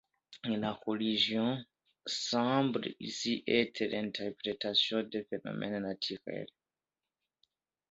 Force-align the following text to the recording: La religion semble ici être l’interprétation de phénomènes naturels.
La 0.61 0.69
religion 0.87 1.59
semble 2.07 2.91
ici 3.01 3.43
être 3.45 3.83
l’interprétation 3.85 5.03
de 5.03 5.21
phénomènes 5.29 5.83
naturels. 5.83 6.49